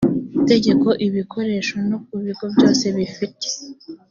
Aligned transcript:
tegeko 0.49 0.87
ibukoresha 1.05 1.77
no 1.89 1.97
ku 2.05 2.13
bigo 2.23 2.45
byose 2.53 2.85
bifite 2.97 3.47